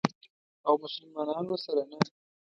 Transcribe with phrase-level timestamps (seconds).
[0.67, 1.99] او مسلمانانو سره نه.